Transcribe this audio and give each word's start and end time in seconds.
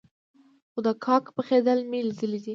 خو 0.71 0.79
د 0.85 0.87
کاک 1.05 1.23
پخېدل 1.35 1.79
مې 1.89 1.99
ليدلي 2.07 2.39
دي. 2.43 2.49